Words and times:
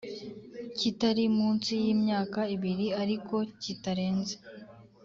kitari 0.77 1.23
munsi 1.37 1.71
y 1.83 1.85
imyaka 1.93 2.39
ibiri 2.55 2.87
ariko 3.01 3.35
kitarenze 3.61 4.35